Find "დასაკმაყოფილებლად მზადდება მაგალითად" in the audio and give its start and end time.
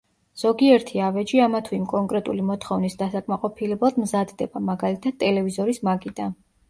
3.03-5.21